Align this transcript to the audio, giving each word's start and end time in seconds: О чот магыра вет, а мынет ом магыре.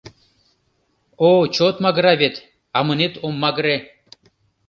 О 1.27 1.29
чот 1.55 1.75
магыра 1.85 2.13
вет, 2.21 2.35
а 2.75 2.79
мынет 2.87 3.13
ом 3.25 3.35
магыре. 3.43 3.77